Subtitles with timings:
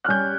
[0.00, 0.32] Ahojte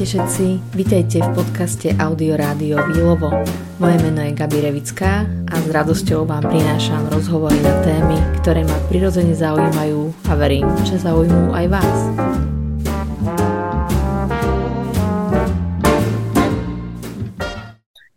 [0.00, 3.28] všetci, vítajte v podcaste Audio Rádio Výlovo.
[3.76, 8.80] Moje meno je Gabi Revická a s radosťou vám prinášam rozhovory na témy, ktoré ma
[8.88, 11.98] prirodzene zaujímajú a verím, že zaujímujú aj vás.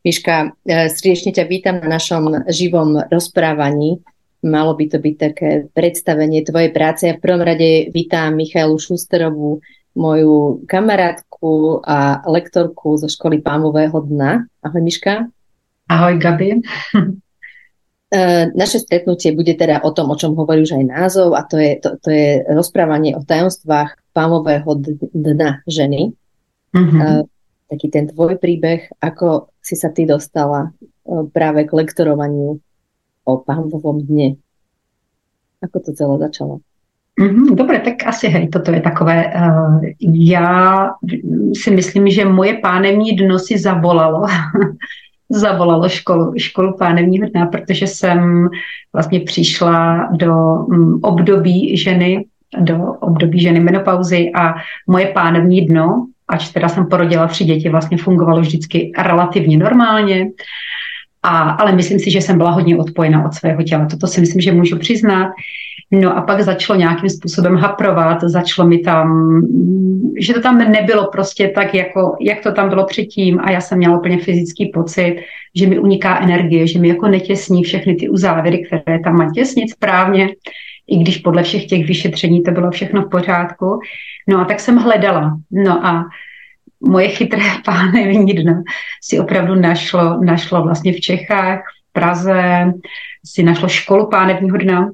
[0.01, 4.01] Miška, e, srdečne ťa vítam na našom živom rozprávaní.
[4.41, 7.05] Malo by to byť také predstavenie tvojej práce.
[7.05, 9.61] Ja v prvom rade vítam Michalu Šusterovú,
[9.93, 14.49] moju kamarátku a lektorku zo školy Pámového dna.
[14.65, 15.29] Ahoj Miška.
[15.89, 16.49] Ahoj Gabi.
[18.11, 21.55] E, naše stretnutie bude teda o tom, o čom hovorí už aj názov a to
[21.55, 24.67] je, to, to je rozprávanie o tajomstvách pámového
[25.15, 26.11] dna ženy.
[26.75, 27.23] Mm-hmm.
[27.71, 30.69] Taký ten tvoj príbeh, ako si sa ty dostala e,
[31.29, 32.59] práve k lektorovaniu
[33.25, 34.41] o pámovom dne.
[35.61, 36.65] Ako to celé začalo?
[37.19, 39.29] Mm-hmm, dobre, tak asi hej, toto je takové.
[39.29, 40.89] Uh, já
[41.53, 44.25] si myslím, že moje pánevní dno si zavolalo.
[45.31, 48.49] zavolalo školu, školu pánevního dna, protože jsem
[48.93, 50.35] vlastně přišla do
[51.01, 52.25] období ženy,
[52.59, 54.53] do období ženy menopauzy a
[54.87, 60.27] moje pánevní dno, ač teda jsem porodila tři děti, vlastně fungovalo vždycky relativně normálně.
[61.23, 63.85] A, ale myslím si, že jsem byla hodně odpojena od svého těla.
[63.85, 65.31] Toto si myslím, že můžu přiznat.
[65.91, 69.41] No a pak začalo nějakým způsobem haprovat, začalo mi tam,
[70.19, 73.77] že to tam nebylo prostě tak, jako, jak to tam bylo předtím a já jsem
[73.77, 75.15] měla úplně fyzický pocit,
[75.55, 79.71] že mi uniká energie, že mi jako netěsní všechny ty uzávěry, které tam mají těsnit
[79.71, 80.29] správně,
[80.87, 83.79] i když podle všech těch vyšetření to bylo všechno v pořádku.
[84.27, 85.37] No a tak jsem hledala.
[85.51, 86.05] No a
[86.79, 88.63] moje chytré pánevní dno
[89.03, 92.73] si opravdu našlo, našlo vlastně v Čechách, v Praze,
[93.25, 94.89] si našlo školu pánevního dna,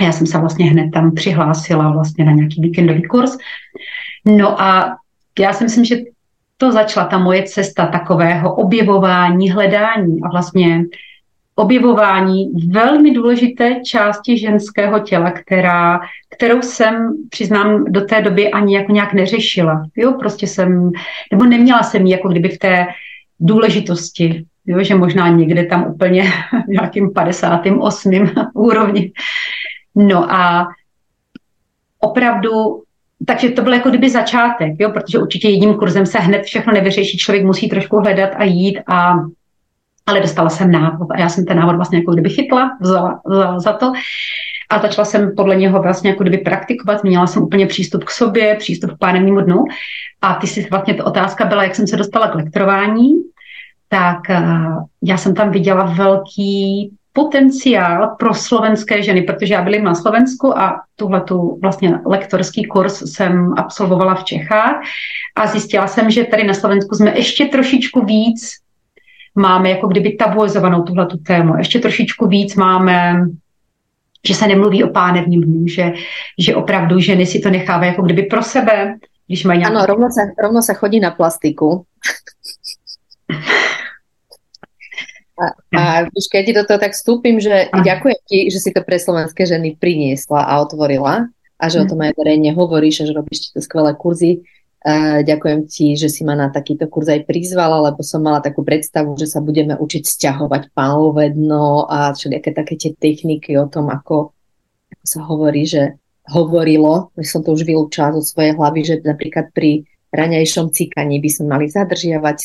[0.00, 3.38] a já jsem se vlastně hned tam přihlásila vlastně na nějaký víkendový kurz.
[4.24, 4.96] No a
[5.38, 5.96] já si myslím, že
[6.56, 10.84] to začala ta moje cesta takového objevování, hledání a vlastně
[11.58, 18.92] objevování velmi důležité části ženského těla, která, kterou jsem, přiznám, do té doby ani jako
[18.92, 19.84] nějak neřešila.
[19.96, 20.90] Jo, prostě jsem,
[21.32, 22.86] nebo neměla jsem ji jako kdyby v té
[23.40, 26.32] důležitosti, jo, že možná někde tam úplně
[26.68, 28.12] nějakým 58.
[28.54, 29.12] úrovni
[29.94, 30.68] No a
[31.98, 32.82] opravdu
[33.26, 37.18] takže to byl jako kdyby začátek, jo, protože určitě jedním kurzem se hned všechno nevyřeší,
[37.18, 39.14] člověk musí trošku hledat a jít a
[40.08, 41.08] ale dostala jsem návod.
[41.10, 43.92] A já jsem ten návod vlastně jako kdyby chytla, vzala, vzala za to.
[44.70, 48.54] A začala jsem podle něho vlastně jako kdyby praktikovat, měla jsem úplně přístup k sobě,
[48.54, 49.64] přístup k pánevnímu dnu.
[50.22, 53.14] A ty si vlastně ta otázka byla, jak jsem se dostala k lektorování,
[53.88, 59.94] tak uh, já jsem tam viděla velký potenciál pro slovenské ženy, protože já byla na
[59.94, 64.80] Slovensku a tuhle tu vlastně lektorský kurz jsem absolvovala v Čechách.
[65.36, 68.67] A zjistila jsem, že tady na Slovensku jsme ještě trošičku víc
[69.38, 71.56] máme jako kdyby tabuizovanou tuhle tu tému.
[71.56, 73.26] Ještě trošičku víc máme
[74.26, 75.92] že se nemluví o pánevním dnu, že,
[76.38, 79.76] že opravdu ženy si to nechávají jako kdyby pro sebe, když mají nějakou...
[79.76, 81.84] Ano, rovno se, rovno se chodí na plastiku.
[85.38, 85.46] A,
[85.78, 87.78] a keď ti do toho tak vstúpim, že a.
[87.78, 92.02] ďakujem ti, že si to pre slovenské ženy priniesla a otvorila a že o tom
[92.02, 94.42] aj verejne hovoríš a že robíš to skvelé kurzy.
[95.26, 99.18] Ďakujem ti, že si ma na takýto kurz aj prizvala, lebo som mala takú predstavu,
[99.18, 100.70] že sa budeme učiť sťahovať
[101.34, 104.30] dno a všelijaké také tie techniky o tom, ako,
[104.94, 105.98] ako sa hovorí, že
[106.30, 111.30] hovorilo, že som to už vylúčala zo svojej hlavy, že napríklad pri raňajšom cíkaní by
[111.32, 112.38] sme mali zadržiavať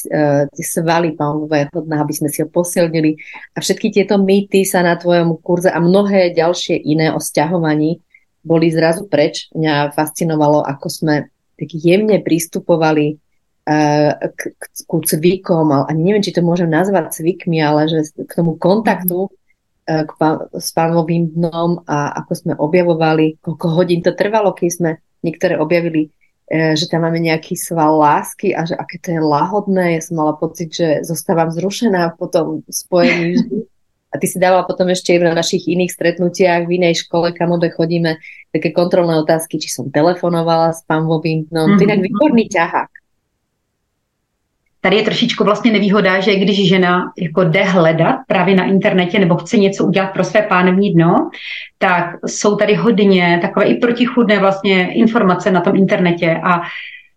[0.51, 3.15] tie svaly pánového dna, aby sme si ho posilnili.
[3.55, 8.03] A všetky tieto mýty sa na tvojom kurze a mnohé ďalšie iné o sťahovaní
[8.43, 9.47] boli zrazu preč.
[9.55, 11.15] Mňa fascinovalo, ako sme
[11.63, 17.63] tak jemne pristupovali uh, k, k, ku cvikom, ale neviem, či to môžem nazvať cvikmi,
[17.63, 23.39] ale že k tomu kontaktu uh, k pán, s pánovým dnom a ako sme objavovali,
[23.39, 24.91] koľko hodín to trvalo, keď sme
[25.23, 26.11] niektoré objavili
[26.53, 29.97] E, že tam máme nejaký sval lásky a že aké to je lahodné.
[29.97, 33.39] Ja som mala pocit, že zostávam zrušená po tom spojení
[34.13, 37.73] A ty si dávala potom ešte na našich iných stretnutiach v inej škole, kam obe
[37.73, 38.21] chodíme,
[38.53, 41.49] také kontrolné otázky, či som telefonovala s pán Vovým.
[41.49, 41.77] No, mm-hmm.
[41.81, 42.91] to je výborný ťahák.
[44.83, 49.35] Tady je trošičku vlastně nevýhoda, že když žena jako jde hledat právě na internetě nebo
[49.35, 51.29] chce něco udělat pro své pánevní dno,
[51.77, 56.61] tak jsou tady hodně takové i protichudné vlastně informace na tom internetě a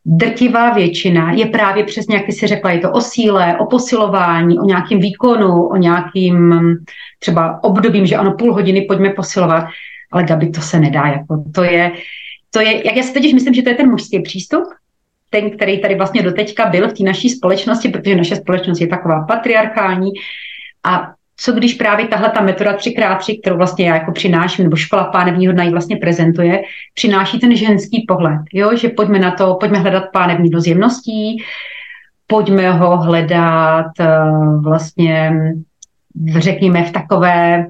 [0.06, 4.58] drtivá většina je právě přesně, jak ty si řekla, je to o síle, o posilování,
[4.58, 6.54] o nějakém výkonu, o nějakým
[7.18, 9.64] třeba obdobím, že ano, půl hodiny pojďme posilovat,
[10.12, 11.92] ale Gabi, to se nedá, jako to je,
[12.50, 14.64] to je, jak já si totiž myslím, že to je ten mužský přístup,
[15.30, 19.24] ten, který tady vlastně doteďka byl v té naší společnosti, protože naše společnost je taková
[19.24, 20.10] patriarchální.
[20.84, 25.04] A co když právě tahle ta metoda 3x3, kterou vlastně já jako přináším, nebo škola
[25.04, 26.62] pánevního dna ji vlastně prezentuje,
[26.94, 28.76] přináší ten ženský pohled, jo?
[28.76, 31.42] že pojďme na to, pojďme hledat pánevní do zjemností,
[32.26, 35.32] pojďme ho hledat uh, vlastně,
[36.38, 37.66] řekněme, v takové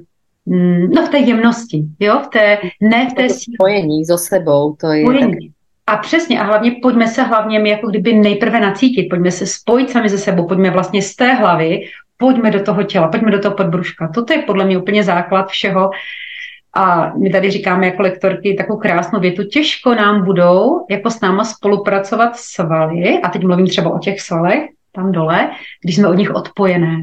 [0.46, 4.86] mm, no v té jemnosti, jo, v té, ne v té spojení so sebou, to
[4.86, 5.55] je spojení.
[5.86, 9.90] A přesně, a hlavně pojďme se hlavně my jako kdyby nejprve nacítit, pojďme se spojit
[9.90, 11.80] sami ze sebou, pojďme vlastně z té hlavy
[12.16, 14.10] pojďme do toho těla, pojďme do toho podbruška.
[14.14, 15.90] Toto je podle mě úplně základ všeho.
[16.74, 21.44] A my tady říkáme jako lektorky takovou krásnou větu, těžko nám budou jako s náma
[21.44, 24.62] spolupracovat svaly, a teď mluvím třeba o těch svalech
[24.92, 25.50] tam dole,
[25.84, 26.96] když jsme od nich odpojené.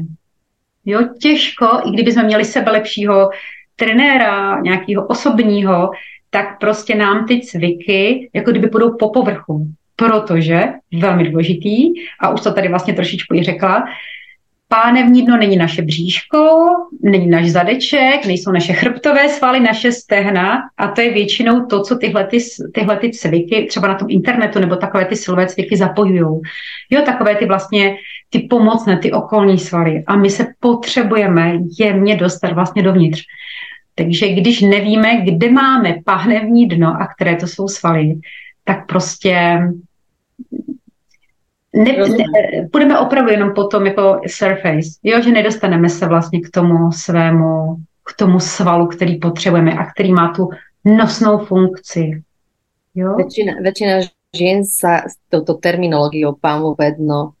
[0.84, 3.30] Jo, těžko, i kdyby jsme měli sebe lepšího
[3.76, 5.90] trenéra, nějakého osobního,
[6.34, 9.66] tak prostě nám ty cviky jako kdyby budou po povrchu.
[9.96, 10.64] Protože,
[11.00, 13.84] velmi důležitý, a už to tady vlastně trošičku i řekla,
[14.68, 16.58] Pánevní dno není naše bříško,
[17.02, 21.96] není náš zadeček, nejsou naše chrbtové svaly, naše stehna a to je většinou to, co
[21.96, 22.38] tyhle, ty,
[22.74, 26.40] tyhle ty cviky třeba na tom internetu nebo takové ty silové cviky zapojují.
[26.90, 27.96] Jo, takové ty vlastně
[28.30, 33.22] ty pomocné, ty okolní svaly a my se potřebujeme jemně dostat vlastně dovnitř.
[33.94, 38.14] Takže když nevíme, kde máme pánevní dno a které to jsou svaly,
[38.64, 39.58] tak prostě
[41.72, 46.92] ne, ne, budeme opravdu jenom potom jako surface, jo, že nedostaneme se vlastně k tomu
[46.92, 50.48] svému, k tomu svalu, který potřebujeme a který má tu
[50.84, 52.22] nosnou funkci.
[52.94, 53.18] Jo?
[53.18, 57.34] Väčšina, väčšina žien sa s touto terminológiou pánové dno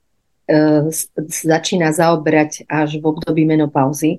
[0.50, 0.90] e,
[1.30, 4.18] začína zaoberať až v období menopauzy,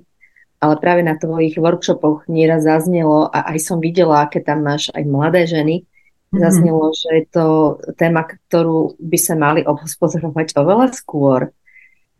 [0.56, 5.04] ale práve na tvojich workshopoch nieraz zaznelo a aj som videla, aké tam máš aj
[5.04, 5.84] mladé ženy,
[6.26, 6.42] Mm-hmm.
[6.42, 7.46] Zaznelo, že je to
[7.94, 11.54] téma, ktorú by sa mali obhospodarovať oveľa skôr.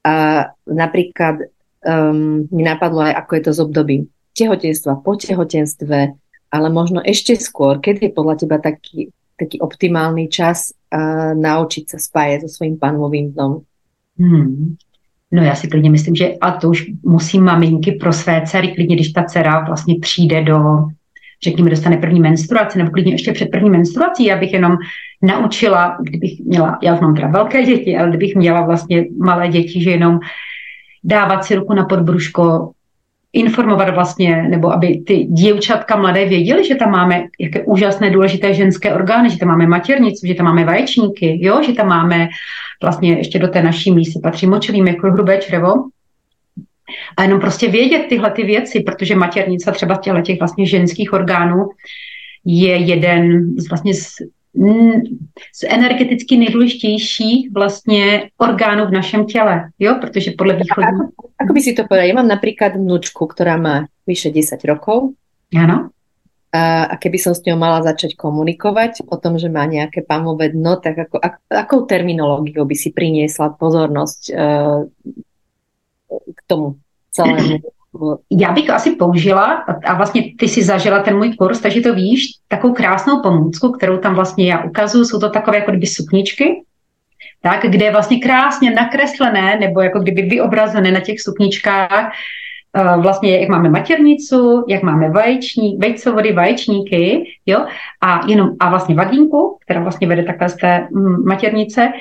[0.07, 1.51] A napríklad
[1.83, 3.97] um, mi napadlo aj, ako je to z období
[4.39, 6.15] tehotenstva, po tehotenstve,
[6.55, 11.99] ale možno ešte skôr, keď je podľa teba taký, taký optimálny čas uh, naučiť sa
[11.99, 13.67] spájať so svým panovým dnom?
[14.17, 14.79] Hmm.
[15.33, 18.97] No já si klidně myslím, že a to už musí maminky pro své dcery, klidně
[18.97, 20.59] když ta dcera vlastně přijde do
[21.45, 24.77] řekněme, dostane první menstruaci, nebo klidně ještě před první menstruací, abych jenom
[25.23, 29.83] naučila, kdybych měla, já už mám teda velké děti, ale kdybych měla vlastně malé děti,
[29.83, 30.19] že jenom
[31.05, 32.71] dávat si ruku na podbruško,
[33.33, 38.95] informovat vlastně, nebo aby ty děvčatka mladé věděly, že tam máme jaké úžasné důležité ženské
[38.95, 42.29] orgány, že tam máme maternicu, že tam máme vaječníky, jo, že tam máme
[42.83, 45.75] vlastně ještě do té naší mísy patří močový mikro, hrubé črevo,
[47.17, 51.69] a jenom prostě vědět tyhle ty věci, protože maternice třeba těchto těch vlastně ženských orgánů
[52.45, 54.09] je jeden z vlastně z,
[55.55, 60.85] z energeticky nejdůležitějších vlastně orgánů v našem těle, jo, protože podle východní...
[60.85, 62.07] Ako, ako by si to povedal?
[62.07, 65.03] Já mám například vnučku, která má vyše 10 rokov.
[65.59, 65.91] Ano.
[66.53, 70.55] A, a keby som s ňou mala začať komunikovať o tom, že má nejaké pamové
[70.55, 74.87] dno, tak ako, ak, akou terminológiou by si priniesla pozornosť uh,
[76.11, 76.79] k tomu
[77.11, 77.61] celému.
[78.31, 82.29] Já bych asi použila, a vlastně ty si zažila ten můj kurz, takže to víš,
[82.49, 86.63] takovou krásnou pomůcku, kterou tam vlastně já ukazuju, jsou to takové jako kdyby sukničky,
[87.43, 92.13] tak, kde je vlastně krásně nakreslené, nebo jako kdyby vyobrazené na těch sukničkách,
[92.97, 97.67] vlastně jak máme maternicu, jak máme vaječní, vejcovody, vaječníky, jo,
[98.01, 101.93] a jenom, a vlastně vagínku, která vlastně vede takhle z té mm, maternice,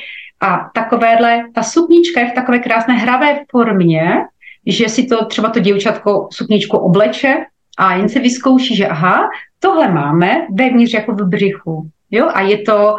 [0.42, 4.26] a takovéhle, ta suknička je v takové krásné hravé formě,
[4.66, 7.46] že si to třeba to děvčatko sukničku obleče
[7.78, 9.30] a jen se vyzkouší, že aha,
[9.60, 11.90] tohle máme vevnitř jako v břichu.
[12.12, 12.30] Jo?
[12.34, 12.96] A je to,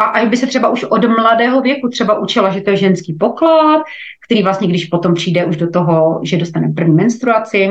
[0.00, 3.12] a, a by se třeba už od mladého věku třeba učila, že to je ženský
[3.14, 3.82] poklad,
[4.24, 7.68] který vlastně, když potom přijde už do toho, že dostane první menstruaci,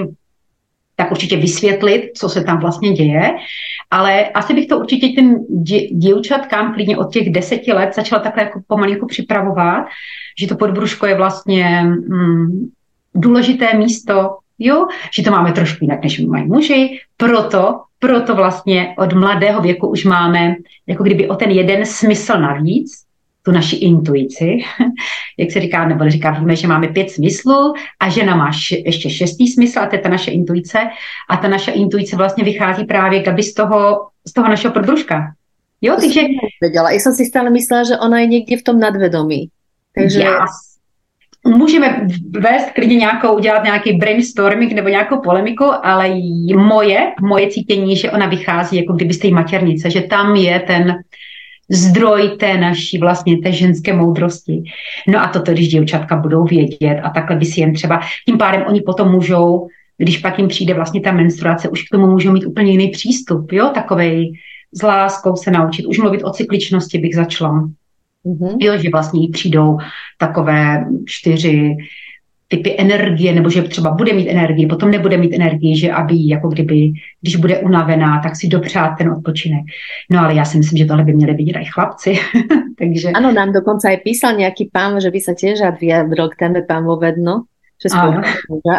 [0.96, 3.32] tak určitě vysvětlit, co se tam vlastně děje.
[3.92, 5.46] Ale asi bych to určitě těm
[5.92, 9.86] děvčatkám klidně od těch deseti let začala takhle jako pomalu jako připravovat,
[10.40, 12.70] že to podbruško je vlastně mm,
[13.16, 19.14] důležité místo, jo, že to máme trošku jinak, než mají muži, proto, proto vlastně od
[19.14, 20.56] mladého věku už máme
[20.88, 22.92] jako kdyby o ten jeden smysl navíc,
[23.44, 24.58] tu naši intuici,
[25.38, 28.52] jak se říká, nebo říká, víme, že máme pět smyslů a žena má
[28.86, 30.80] ještě šestý smysl a to je ta naše intuice
[31.30, 35.34] a ta naše intuice vlastně vychází právě Gabi z toho, z toho našeho podbruška.
[35.82, 36.22] Jo, to takže...
[36.76, 39.50] Já jsem si stále myslela, že ona je někde v tom nadvědomí.
[39.96, 40.20] Takže...
[40.20, 40.69] Yes.
[41.48, 42.08] Můžeme
[42.40, 46.10] vést klidně nějakou, udělat nějaký brainstorming nebo nějakou polemiku, ale
[46.56, 50.96] moje, moje cítění, že ona vychází jako kdyby z té maternice, že tam je ten
[51.70, 54.64] zdroj té naší vlastně té ženské moudrosti.
[55.08, 58.64] No a toto, když děvčatka budou vědět a takhle by si jen třeba, tím pádem
[58.68, 59.68] oni potom můžou,
[59.98, 63.52] když pak jim přijde vlastně ta menstruace, už k tomu můžou mít úplně jiný přístup,
[63.52, 64.34] jo, takovej
[64.74, 65.86] s láskou se naučit.
[65.86, 67.70] Už mluvit o cykličnosti bych začala.
[68.30, 68.58] Mm-hmm.
[68.60, 69.78] Jo, že vlastně jí přijdou
[70.18, 71.78] takové čtyři
[72.48, 76.48] typy energie, nebo že třeba bude mít energii, potom nebude mít energii, že aby jako
[76.48, 79.62] kdyby, když bude unavená, tak si dopřát ten odpočinek.
[80.12, 82.16] No ale já si myslím, že tohle by měly být i chlapci.
[82.80, 83.10] Takže...
[83.10, 86.36] Ano, nám dokonce i písal nějaký pán, že by se těž rád vyjadril k
[86.68, 87.44] téme vedno.
[87.84, 87.90] Že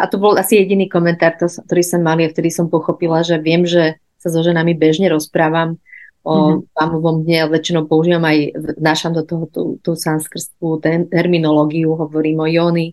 [0.02, 1.32] a to byl asi jediný komentár,
[1.66, 5.74] který jsem mali a vtedy jsem pochopila, že vím, že se so ženami bežně rozprávam
[6.20, 6.76] o mm-hmm.
[6.76, 12.48] pánovom dne, väčšinou používam aj, vnášam do toho tú, tú sanskrstvu ten, terminológiu, hovorím o
[12.48, 12.92] jony.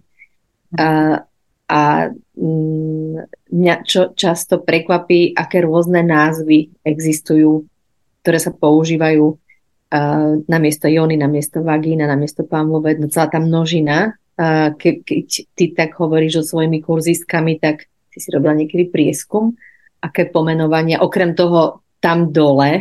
[0.79, 1.19] A,
[1.67, 1.79] a
[2.39, 7.67] mm, mňa čo často prekvapí, aké rôzne názvy existujú,
[8.24, 13.27] ktoré sa používajú uh, na miesto jony, na miesto vagína, na miesto pámlové, no celá
[13.27, 14.15] tá množina.
[14.38, 19.57] Uh, ke, keď ty tak hovoríš o svojimi kurzistkami, tak si si robila niekedy prieskum,
[20.00, 22.72] aké pomenovanie, okrem toho tam dole.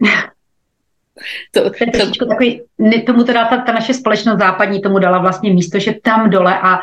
[1.52, 2.62] to, to, to, takový,
[3.06, 6.80] tomu teda ta, ta naše společnost západní tomu dala vlastně místo, že tam dole a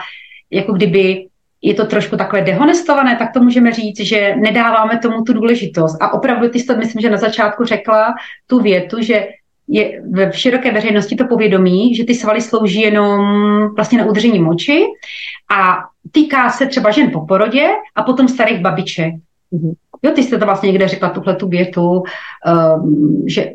[0.51, 1.27] jako kdyby
[1.61, 6.01] je to trošku takové dehonestované, tak to můžeme říct, že nedáváme tomu tu důležitost.
[6.01, 8.13] A opravdu ty jsi to, myslím, že na začátku řekla
[8.47, 9.27] tu větu, že
[9.67, 13.21] je v široké veřejnosti to povědomí, že ty svaly slouží jenom
[13.75, 14.85] vlastně na udržení moči
[15.57, 15.77] a
[16.11, 19.13] týká se třeba žen po porodě a potom starých babiček.
[19.53, 19.73] Mm-hmm.
[20.05, 22.03] Jo, ty jste to vlastně někde řekla, tuhle tu větu,
[22.81, 23.53] um, že,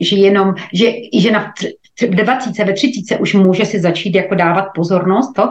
[0.00, 1.52] že jenom, že, že na
[2.00, 5.32] v 20, ve 30 už může si začít jako dávat pozornost.
[5.32, 5.50] To.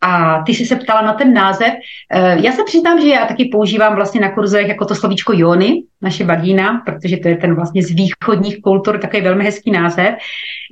[0.00, 1.72] A ty jsi se ptala na ten název.
[2.14, 5.82] Uh, já se přiznám, že já taky používám vlastně na kurzech jako to slovíčko jony,
[6.02, 10.14] naše vagína, protože to je ten vlastně z východních kultur takový velmi hezký název.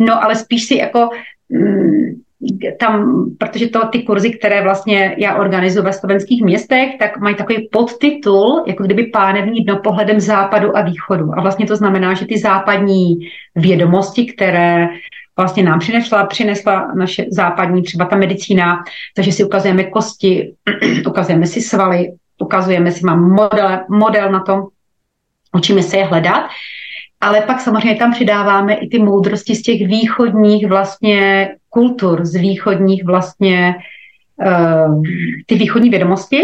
[0.00, 1.09] No ale spíš si jako
[1.49, 2.21] mm,
[2.78, 7.68] tam, protože to ty kurzy, které vlastně já organizuji ve slovenských městech, tak mají takový
[7.73, 11.30] podtitul, jako kdyby pánevní dno pohledem západu a východu.
[11.37, 13.18] A vlastně to znamená, že ty západní
[13.56, 14.88] vědomosti, které
[15.37, 18.85] vlastně nám přinesla, přinesla naše západní, třeba ta medicína,
[19.16, 20.52] takže si ukazujeme kosti,
[21.06, 24.62] ukazujeme si svaly, ukazujeme si, mám model, model na tom,
[25.56, 26.49] učíme se je hledat,
[27.20, 33.04] ale pak samozřejmě tam přidáváme i ty moudrosti z těch východních vlastně kultur, z východních
[33.04, 33.74] vlastně
[34.46, 35.02] uh,
[35.46, 36.42] ty východní vědomosti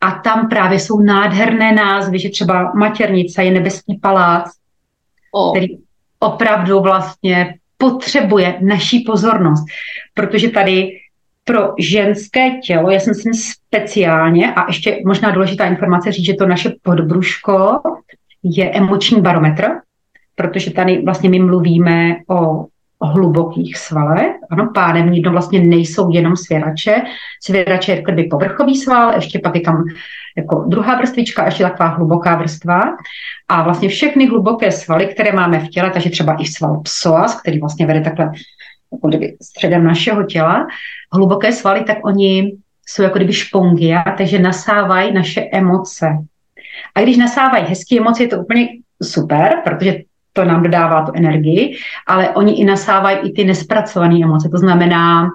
[0.00, 4.50] a tam právě jsou nádherné názvy, že třeba Matěrnice je nebeský palác,
[5.32, 5.52] oh.
[5.52, 5.78] který
[6.18, 9.64] opravdu vlastně potřebuje naší pozornost,
[10.14, 10.90] protože tady
[11.44, 16.46] pro ženské tělo, já jsem si speciálně, a ještě možná důležitá informace říct, že to
[16.46, 17.80] naše podbruško
[18.42, 19.70] je emoční barometr,
[20.34, 22.66] protože tady vlastně my mluvíme o
[23.06, 24.32] hlubokých svalech.
[24.50, 27.02] Ano, pánevní dno vlastně nejsou jenom svěrače.
[27.42, 29.84] Svěrače je kdyby povrchový sval, ještě pak je tam
[30.36, 32.82] jako druhá vrstvička, ještě taková hluboká vrstva.
[33.48, 37.58] A vlastně všechny hluboké svaly, které máme v těle, takže třeba i sval psoas, který
[37.58, 38.32] vlastně vede takhle
[38.92, 40.66] jako kdyby středem našeho těla,
[41.12, 46.06] hluboké svaly, tak oni jsou jako kdyby špongia, takže nasávají naše emoce.
[46.94, 48.68] A když nasávají hezké emoce, je to úplně
[49.02, 50.02] super, protože
[50.40, 54.48] to nám dodává tu energii, ale oni i nasávají i ty nespracované emoce.
[54.48, 55.28] To znamená,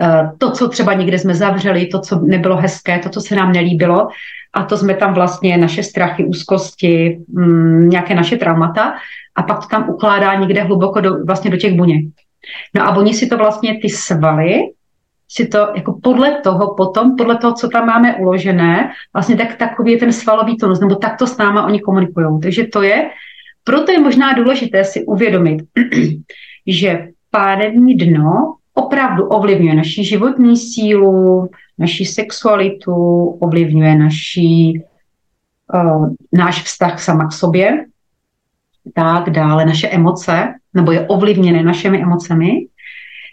[0.00, 3.52] eh, to, co třeba někde jsme zavřeli, to, co nebylo hezké, to, co se nám
[3.52, 4.08] nelíbilo,
[4.52, 8.94] a to jsme tam vlastně naše strachy, úzkosti, mm, nějaké naše traumata
[9.36, 12.04] a pak to tam ukládá někde hluboko do, vlastně do těch buněk.
[12.74, 14.72] No a oni si to vlastně, ty svaly,
[15.28, 19.92] si to jako podle toho potom, podle toho, co tam máme uložené, vlastně tak, takový
[19.92, 22.40] je ten svalový tonus, nebo tak to s náma oni komunikují.
[22.42, 23.10] Takže to je
[23.64, 25.62] proto je možná důležité si uvědomit,
[26.66, 34.82] že pánevní dno opravdu ovlivňuje naši životní sílu, naši sexualitu, ovlivňuje naši,
[35.74, 37.84] uh, náš vztah sama k sobě,
[38.94, 42.66] tak dále naše emoce, nebo je ovlivněné našimi emocemi.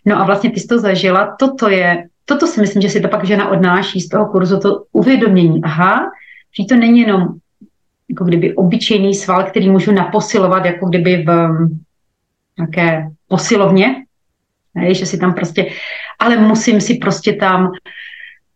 [0.06, 3.08] No a vlastně ty jsi to zažila, toto je, toto si myslím, že si to
[3.08, 6.12] pak žena odnáší z toho kurzu, to uvědomění, aha,
[6.60, 7.28] že to není jenom
[8.10, 11.80] jako kdyby obyčejný sval, který můžu naposilovat jako kdyby v um,
[12.58, 13.96] nějaké posilovně,
[14.76, 15.72] ne, že si tam prostě,
[16.20, 17.72] ale musím si prostě tam,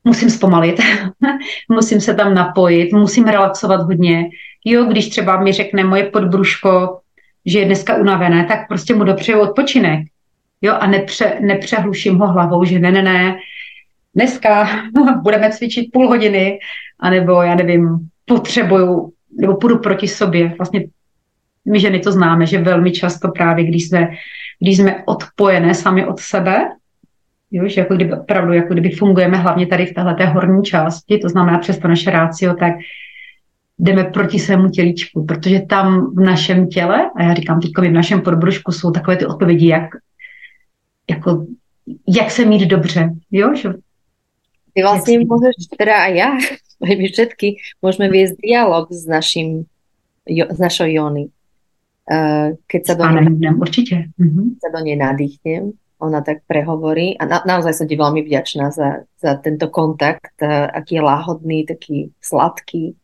[0.03, 0.79] musím zpomalit,
[1.70, 4.29] musím se tam napojit, musím relaxovat hodně.
[4.65, 7.00] Jo, když třeba mi řekne moje podbruško,
[7.46, 10.00] že je dneska unavené, tak prostě mu dopřeju odpočinek.
[10.62, 13.38] Jo, a nepře, nepřehluším ho hlavou, že ne, ne, ne,
[14.15, 14.70] dneska
[15.22, 16.60] budeme cvičit půl hodiny,
[17.00, 20.53] anebo já nevím, potřebuju, nebo půjdu proti sobě.
[20.57, 20.85] Vlastně
[21.65, 24.09] my ženy to známe, že velmi často právě, když jsme,
[24.59, 26.69] když jsme odpojené sami od sebe,
[27.51, 31.29] jo, že jako kdyby, opravdu, jako kdyby fungujeme hlavně tady v téhle horní části, to
[31.29, 32.73] znamená přes to naše rácio, tak
[33.79, 38.21] jdeme proti svému tělíčku, protože tam v našem těle, a já říkám teď v našem
[38.21, 39.89] podbrušku, jsou takové ty odpovědi, jak,
[41.09, 41.45] jako,
[42.07, 43.69] jak se mít dobře, jo, že
[44.73, 46.31] Ty vlastně můžeš, teda a já,
[46.81, 49.65] my všetky, můžeme viesť dialog s naším,
[50.25, 51.29] jo, s našou Jony.
[52.11, 54.09] Uh, keď sa do nej, určite.
[54.19, 54.57] Uh-huh.
[54.57, 59.05] sa do nej nadýchnem, ona tak prehovorí a na, naozaj som ti veľmi vďačná za,
[59.21, 62.97] za tento kontakt, uh, aký je láhodný, taký sladký.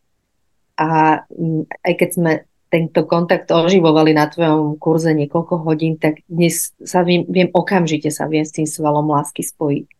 [0.76, 2.32] A um, aj keď sme
[2.68, 8.28] tento kontakt oživovali na tvojom kurze niekoľko hodín, tak dnes sa viem, viem okamžite sa
[8.28, 9.97] viem s tým svalom lásky spojiť.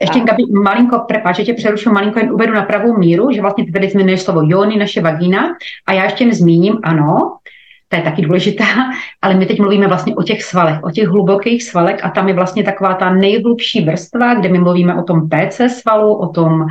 [0.00, 3.64] Ještě, Gabi, malinko, prepáč, že tě přerušu, malinko jen uvedu na pravou míru, že vlastně
[3.64, 5.48] ty tady zmiňuješ slovo jony, naše vagína,
[5.86, 7.36] a já ještě nezmíním, ano,
[7.88, 8.64] to je taky důležitá,
[9.22, 12.34] ale my teď mluvíme vlastně o těch svalech, o těch hlubokých svalech a tam je
[12.34, 16.66] vlastně taková ta nejhlubší vrstva, kde my mluvíme o tom PC svalu, o tom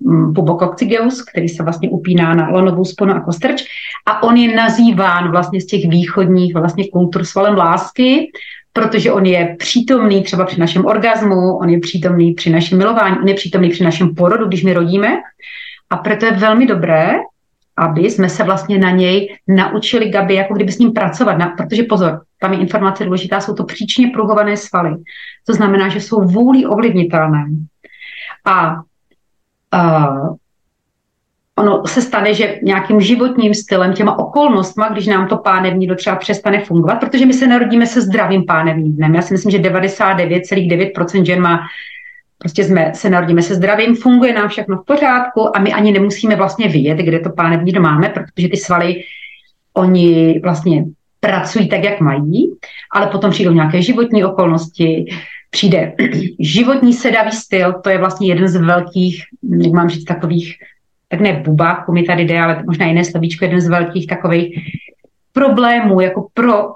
[0.00, 3.64] mm, pubococcygeus, který se vlastně upíná na lonovou sponu a kostrč.
[4.06, 8.30] A on je nazýván vlastně z těch východních vlastně kultur svalem lásky,
[8.72, 13.28] protože on je přítomný třeba při našem orgazmu, on je přítomný při našem milování, on
[13.28, 15.08] je přítomný při našem porodu, když my rodíme
[15.90, 17.14] a proto je velmi dobré,
[17.76, 21.38] aby jsme se vlastně na něj naučili, Gabi, jako kdyby s ním pracovat.
[21.38, 24.94] Na, protože pozor, tam je informace důležitá, jsou to příčně pruhované svaly.
[25.46, 27.46] To znamená, že jsou vůli ovlivnitelné.
[28.44, 28.74] A
[29.74, 30.36] uh,
[31.60, 36.16] ono se stane, že nějakým životním stylem, těma okolnostma, když nám to pánevní do třeba
[36.16, 39.14] přestane fungovat, protože my se narodíme se zdravým pánevním dnem.
[39.14, 41.60] Já si myslím, že 99,9% žen má
[42.42, 46.36] Prostě jsme, se narodíme se zdravím, funguje nám všechno v pořádku a my ani nemusíme
[46.36, 49.04] vlastně vidět, kde to pánevní máme, protože ty svaly,
[49.74, 50.84] oni vlastně
[51.20, 52.52] pracují tak, jak mají,
[52.92, 55.04] ale potom přijdou nějaké životní okolnosti,
[55.50, 55.92] přijde
[56.38, 59.24] životní sedavý styl, to je vlastně jeden z velkých,
[59.62, 60.56] jak mám říct, takových,
[61.10, 64.58] tak ne bubáků mi tady jde, ale možná jiné slovíčko, jeden z velkých takových
[65.32, 66.68] problémů, jako pro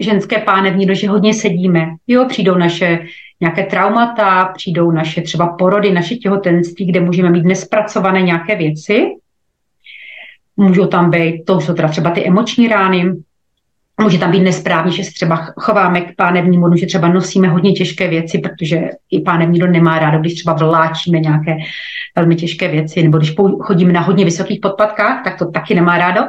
[0.00, 1.86] ženské pánevní, že hodně sedíme.
[2.06, 3.06] Jo, přijdou naše
[3.40, 9.06] nějaké traumata, přijdou naše třeba porody, naše těhotenství, kde můžeme mít nespracované nějaké věci.
[10.56, 13.12] Můžou tam být, to jsou teda třeba ty emoční rány,
[14.00, 18.08] Může tam být nesprávně, že se třeba chováme k pánevnímu že třeba nosíme hodně těžké
[18.08, 18.80] věci, protože
[19.10, 21.56] i pánevní nemá rádo, když třeba vláčíme nějaké
[22.16, 26.20] velmi těžké věci, nebo když chodíme na hodně vysokých podpadkách, tak to taky nemá rádo.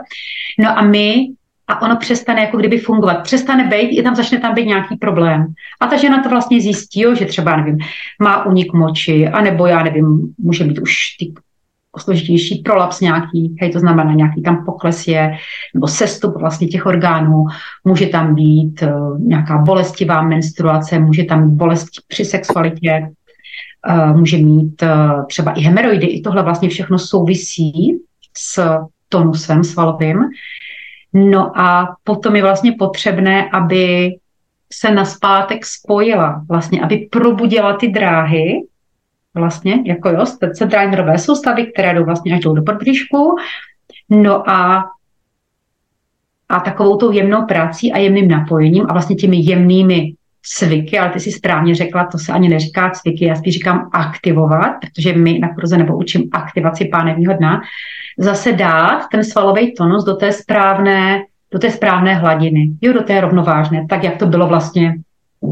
[0.59, 1.27] No a my
[1.67, 3.23] a ono přestane jako kdyby fungovat.
[3.23, 5.45] Přestane být, je tam začne tam být nějaký problém.
[5.81, 7.77] A ta žena to vlastně zjistí, jo, že třeba, nevím,
[8.21, 11.33] má unik moči, anebo já nevím, může být už ty
[11.99, 15.37] složitější prolaps nějaký, hej, to znamená nějaký tam pokles je,
[15.73, 17.45] nebo sestup vlastně těch orgánů,
[17.83, 23.09] může tam být uh, nějaká bolestivá menstruace, může tam být bolest při sexualitě,
[23.89, 27.99] uh, může mít uh, třeba i hemeroidy, i tohle vlastně všechno souvisí
[28.37, 28.77] s
[29.09, 30.19] tonusem svalovým.
[31.13, 34.15] No a potom je vlastně potřebné, aby
[34.73, 38.61] se naspátek spojila, vlastně, aby probudila ty dráhy,
[39.35, 43.35] vlastně, jako jo, centrální nervové soustavy, které jdou vlastně až jdou do podbříšku,
[44.09, 44.85] no a
[46.49, 50.13] a takovou tou jemnou prací a jemným napojením a vlastně těmi jemnými
[50.45, 54.71] cviky, ale ty si správně řekla, to se ani neříká cviky, já spíš říkám aktivovat,
[54.81, 57.61] protože my na kurze nebo učím aktivaci pánevního dna,
[58.17, 63.21] zase dát ten svalový tonus do té správné, do té správné hladiny, jo, do té
[63.21, 64.95] rovnovážné, tak jak to bylo vlastně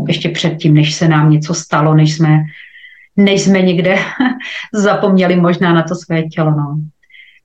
[0.08, 2.39] ještě předtím, než se nám něco stalo, než jsme,
[3.17, 3.95] než jsme někde
[4.73, 6.52] zapomněli možná na to své tělo.
[6.52, 6.78] No.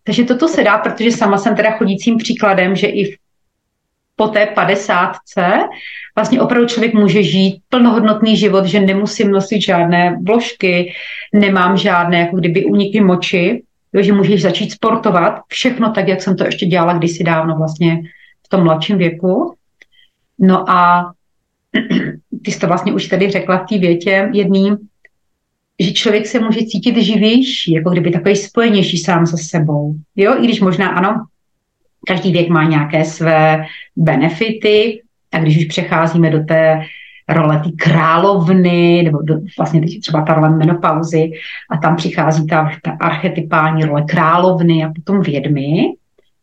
[0.04, 3.16] Takže toto se dá, protože sama jsem teda chodícím příkladem, že i
[4.16, 5.58] po té padesátce
[6.16, 10.92] vlastně opravdu člověk může žít plnohodnotný život, že nemusím nosit žádné vložky,
[11.34, 16.36] nemám žádné jako kdyby uniky moči, jo, že můžeš začít sportovat, všechno tak, jak jsem
[16.36, 18.02] to ještě dělala kdysi dávno vlastně
[18.46, 19.54] v tom mladším věku.
[20.38, 21.12] No a
[22.44, 24.76] ty jsi to vlastně už tady řekla v té větě jedný,
[25.80, 29.94] že člověk se může cítit živější, jako kdyby takový spojenější sám se sebou.
[30.16, 31.24] Jo, i když možná ano,
[32.08, 33.64] Každý věk má nějaké své
[33.96, 36.80] benefity a když už přecházíme do té
[37.28, 41.30] role té královny, nebo do, vlastně teď třeba ta role menopauzy
[41.70, 45.84] a tam přichází ta, ta archetypální role královny a potom vědmy,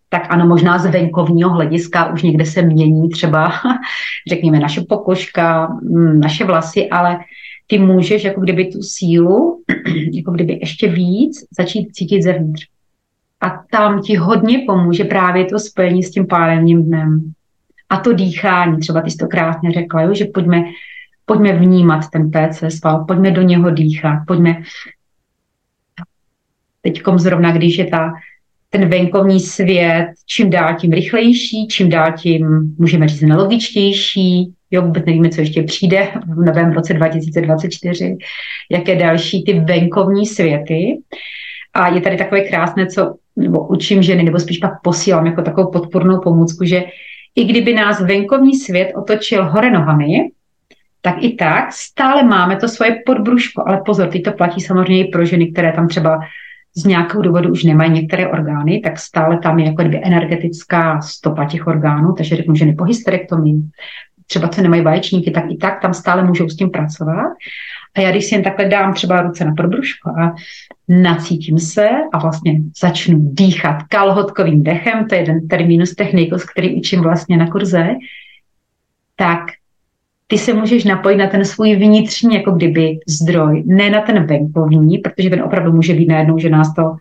[0.09, 3.51] tak ano, možná z venkovního hlediska už někde se mění třeba,
[4.29, 7.19] řekněme, naše pokožka, mm, naše vlasy, ale
[7.67, 9.63] ty můžeš jako kdyby tu sílu,
[10.13, 12.67] jako kdyby ještě víc začít cítit zevnitř.
[13.41, 17.33] A tam ti hodně pomůže právě to spojení s tím pálevním dnem.
[17.89, 20.63] A to dýchání, třeba ty jsi to krásně řekla, jo, že pojďme,
[21.25, 24.61] pojďme vnímat ten PC sval, pojďme do něho dýchat, pojďme
[26.81, 28.13] teďkom zrovna, když je ta,
[28.69, 35.05] ten venkovní svět čím dál tím rychlejší, čím dál tím, můžeme říct, nelogičtější, jo, vůbec
[35.05, 38.17] nevíme, co ještě přijde v novém roce 2024,
[38.71, 40.97] jaké další ty venkovní světy.
[41.73, 45.71] A je tady takové krásné, co nebo učím ženy, nebo spíš pak posílám jako takovou
[45.71, 46.83] podpornou pomůcku, že
[47.35, 50.29] i kdyby nás venkovní svět otočil hore nohami,
[51.01, 53.63] tak i tak stále máme to svoje podbruško.
[53.67, 56.19] Ale pozor, teď to platí samozřejmě i pro ženy, které tam třeba
[56.77, 61.45] z nějakého důvodu už nemají některé orgány, tak stále tam je jako kdyby energetická stopa
[61.45, 63.61] těch orgánů, takže řeknu ženy po hysterektomii,
[64.27, 67.33] třeba co nemají vaječníky, tak i tak tam stále můžou s tím pracovat.
[67.95, 70.35] A já když si jen takhle dám třeba ruce na podbruško a
[70.87, 77.01] nacítím se a vlastně začnu dýchat kalhotkovým dechem, to je jeden terminus technicus, který učím
[77.01, 77.87] vlastně na kurze,
[79.15, 79.39] tak
[80.27, 84.97] ty se můžeš napojit na ten svůj vnitřní, jako kdyby zdroj, ne na ten venkovní,
[84.97, 86.95] protože ten opravdu může být najednou, že nás to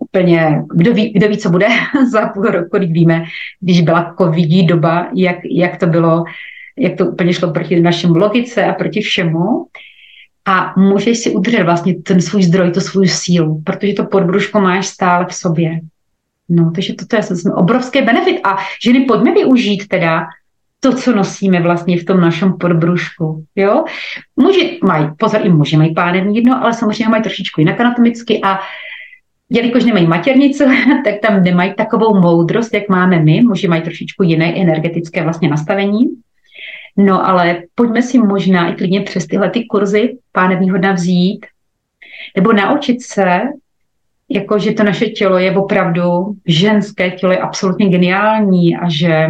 [0.00, 1.66] úplně, kdo ví, kdo ví co bude
[2.10, 3.24] za půl roku, když víme,
[3.60, 6.24] když byla covidí doba, jak, jak to bylo,
[6.78, 9.66] jak to úplně šlo proti našemu logice a proti všemu.
[10.44, 14.86] A můžeš si udržet vlastně ten svůj zdroj, tu svou sílu, protože to podbruško máš
[14.86, 15.80] stále v sobě.
[16.48, 18.40] No, takže toto je samozřejmě obrovský benefit.
[18.44, 20.26] A ženy, pojďme využít teda
[20.80, 23.44] to, co nosíme vlastně v tom našem podbrušku.
[23.56, 23.84] Jo?
[24.36, 28.60] Muži mají, pozor, i muži mají pánevní jedno, ale samozřejmě mají trošičku jinak anatomicky a
[29.50, 30.64] jelikož nemají maternicu,
[31.04, 33.40] tak tam nemají takovou moudrost, jak máme my.
[33.40, 36.04] Muži mají trošičku jiné energetické vlastně nastavení.
[36.96, 41.46] No ale pojďme si možná i klidně přes tyhle ty kurzy pánevního dna vzít,
[42.36, 43.40] nebo naučit se,
[44.28, 49.26] jako že to naše tělo je opravdu, ženské tělo je absolutně geniální a že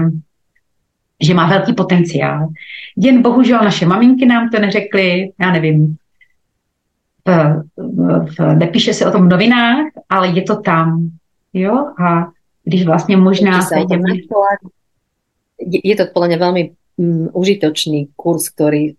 [1.23, 2.49] že má velký potenciál.
[2.97, 5.97] Jen bohužel naše maminky nám to neřekly, já nevím,
[7.77, 11.11] v, nepíše se o tom v novinách, ale je to tam.
[11.53, 11.93] Jo?
[11.99, 12.29] A
[12.65, 14.13] když vlastně možná se jdeme...
[15.85, 16.63] Je to podľa mňa veľmi
[16.97, 18.97] mm, užitočný kurz, ktorý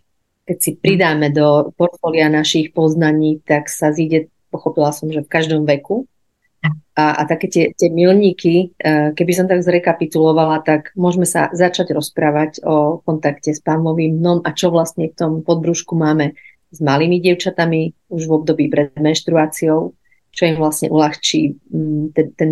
[0.51, 5.63] keď si pridáme do portfólia našich poznaní, tak sa zíde, pochopila som, že v každom
[5.63, 6.11] veku
[6.91, 11.95] a, a také tie, tie milníky, e, keby som tak zrekapitulovala, tak môžeme sa začať
[11.95, 16.35] rozprávať o kontakte s pánvovým dnom a čo vlastne v tom podbrušku máme
[16.71, 19.91] s malými dievčatami už v období pred menštruáciou,
[20.31, 22.51] čo im vlastne uľahčí mm, ten, ten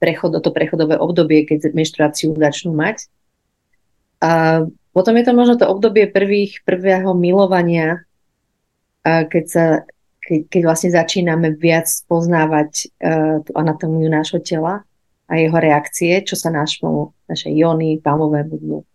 [0.00, 3.12] prechod, to prechodové obdobie, keď menštruáciu začnú mať.
[4.24, 4.64] A
[4.96, 8.02] potom je to možno to obdobie prvých, prvého milovania,
[9.04, 9.64] keď sa
[10.28, 14.84] keď, keď vlastne začíname viac poznávať uh, tú anatómiu nášho tela
[15.24, 18.87] a jeho reakcie, čo sa nášmu, našej jony, palmovému dnu uh,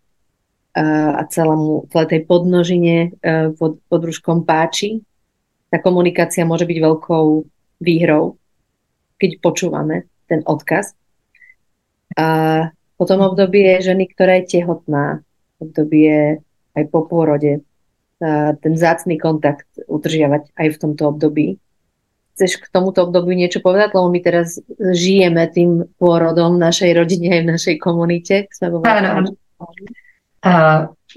[0.74, 5.06] a celému, celé tej podnožine uh, pod, pod rúškom páči,
[5.70, 7.26] tá komunikácia môže byť veľkou
[7.82, 8.38] výhrou,
[9.18, 10.94] keď počúvame ten odkaz.
[12.14, 12.26] A
[12.94, 15.26] potom obdobie ženy, ktorá je tehotná,
[15.58, 16.38] obdobie
[16.78, 17.66] aj po pôrode,
[18.62, 21.58] ten zácný kontakt udržiavať aj v tomto období.
[22.34, 23.94] Chceš k tomuto obdobiu niečo povedať?
[23.94, 28.34] Lebo my teraz žijeme tým pôrodom v našej rodine aj v našej komunite.
[28.62, 29.26] Uh,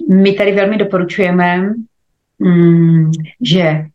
[0.09, 1.73] my tady velmi doporučujeme,
[2.39, 3.11] um,
[3.41, 3.85] že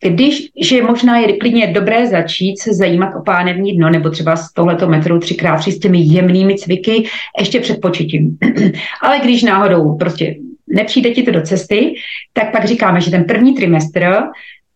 [0.00, 4.52] když, že možná je klidně dobré začít se zajímat o pánevní dno, nebo třeba s
[4.52, 8.38] tohleto metodou 3x3 s těmi jemnými cviky ještě před početím.
[9.02, 10.34] Ale když náhodou prostě
[10.66, 11.94] nepřijde ti to do cesty,
[12.32, 14.16] tak pak říkáme, že ten první trimestr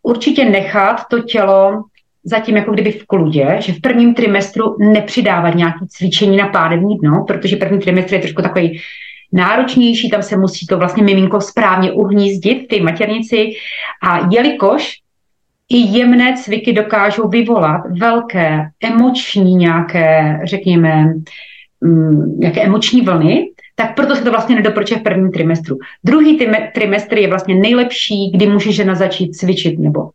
[0.02, 1.84] určitě nechat to tělo
[2.24, 7.24] zatím jako kdyby v kludě, že v prvním trimestru nepřidávat nějaké cvičení na pánevní dno,
[7.26, 8.80] protože první trimestr je trošku takový
[9.32, 13.50] náročnější, tam se musí to vlastně miminko správně uhnízdit v té maternici
[14.02, 15.02] a jelikož
[15.68, 21.14] i jemné cviky dokážou vyvolat velké emoční nějaké, řekněme,
[21.80, 25.78] mm, nějaké emoční vlny, tak proto se to vlastně nedoporučuje v prvním trimestru.
[26.04, 26.38] Druhý
[26.74, 30.10] trimestr je vlastně nejlepší, kdy může žena začít cvičit nebo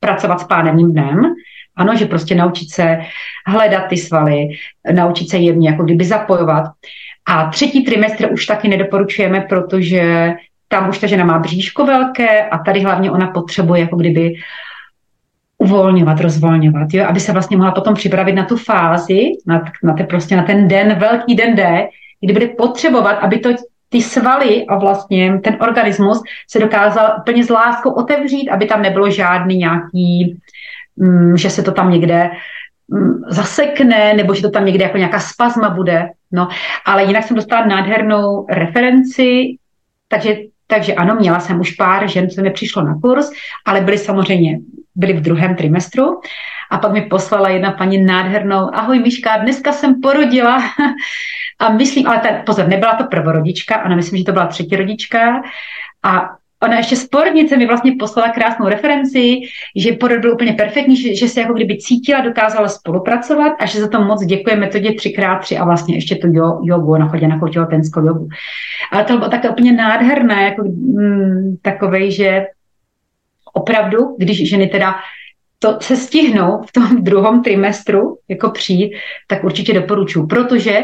[0.00, 1.34] pracovat s pánevním dnem.
[1.76, 2.98] Ano, že prostě naučit se
[3.46, 4.48] hledat ty svaly,
[4.92, 6.64] naučit se jemně jako kdyby zapojovat.
[7.28, 10.34] A třetí trimestr už taky nedoporučujeme, protože
[10.68, 14.34] tam už ta žena má bříško velké a tady hlavně ona potřebuje jako kdyby
[15.58, 20.04] uvolňovat, rozvolňovat, jo, aby se vlastně mohla potom připravit na tu fázi, na, na, te,
[20.04, 21.88] prostě na ten den, velký den D,
[22.20, 23.50] kdy bude potřebovat, aby to
[23.88, 29.10] ty svaly a vlastně ten organismus se dokázal úplně s láskou otevřít, aby tam nebylo
[29.10, 30.38] žádný nějaký,
[30.96, 32.30] mm, že se to tam někde
[32.88, 36.08] mm, zasekne, nebo že to tam někde jako nějaká spazma bude.
[36.34, 36.48] No,
[36.84, 39.56] ale jinak jsem dostala nádhernou referenci,
[40.08, 43.30] takže takže ano, měla jsem už pár žen, co mi přišlo na kurz,
[43.64, 44.58] ale byly samozřejmě
[44.94, 46.20] byly v druhém trimestru.
[46.70, 50.62] A pak mi poslala jedna paní nádhernou, ahoj Miška, dneska jsem porodila.
[51.58, 55.42] A myslím, ale ten, pozor, nebyla to prvorodička, ona myslím, že to byla třetí rodička.
[56.02, 59.40] A ona ještě z porodnice mi vlastně poslala krásnou referenci,
[59.76, 63.80] že porod byl úplně perfektní, že, že se jako kdyby cítila, dokázala spolupracovat a že
[63.80, 67.48] za to moc děkuje metodě 3x3 a vlastně ještě tu jo, jogu, ona chodila na
[67.48, 68.28] těhotenskou jogu.
[68.92, 72.46] Ale to bylo také úplně nádherné, jako mm, takovej, že
[73.52, 74.94] opravdu, když ženy teda
[75.58, 78.92] to se stihnou v tom druhém trimestru jako přijít,
[79.26, 80.82] tak určitě doporučuji, protože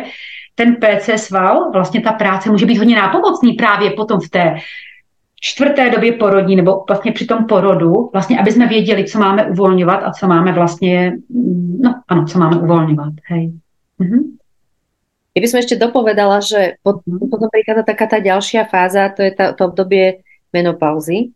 [0.55, 4.55] ten PC sval, vlastně ta práce může být hodně nápomocný právě potom v té
[5.41, 10.01] čtvrté době porodní nebo vlastně při tom porodu, vlastně, aby jsme věděli, co máme uvolňovat
[10.05, 11.17] a co máme vlastně,
[11.81, 13.13] no ano, co máme uvolňovat.
[13.25, 13.53] Hej.
[13.99, 14.37] Mhm.
[15.31, 17.31] Kdyby som ešte dopovedala, že mhm.
[17.31, 21.31] potom prichádza taká tá ďalšia fáza, to je tá, to obdobie menopauzy,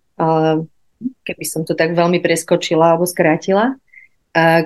[1.23, 3.79] keby som to tak veľmi preskočila alebo skrátila,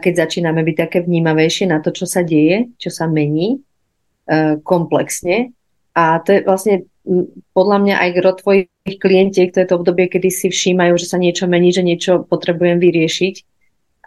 [0.00, 3.60] keď začíname byť také vnímavejšie na to, čo sa deje, čo sa mení
[4.24, 5.52] e, komplexne.
[5.92, 6.88] A to je vlastne
[7.56, 11.16] podľa mňa aj gro tvojich klientiek, to je to obdobie, kedy si všímajú, že sa
[11.16, 13.34] niečo mení, že niečo potrebujem vyriešiť.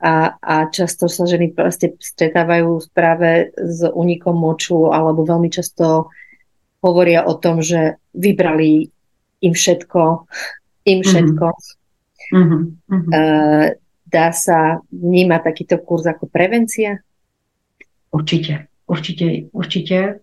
[0.02, 6.10] A, a často sa ženy proste stretávajú práve s unikom moču alebo veľmi často
[6.82, 8.90] hovoria o tom, že vybrali
[9.46, 10.02] im všetko,
[10.90, 11.06] im mhm.
[11.06, 11.46] všetko.
[12.32, 12.62] Mm-hmm.
[13.12, 13.76] Uh,
[14.08, 16.98] dá sa vnímať takýto kurz ako prevencia?
[18.12, 20.20] Určitě, určitě, určitě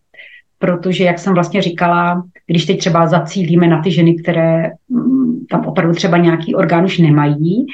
[0.58, 5.66] protože, jak jsem vlastně říkala, když teď třeba zacílíme na ty ženy, které mm, tam
[5.66, 7.66] opravdu třeba nějaký orgán už nemají,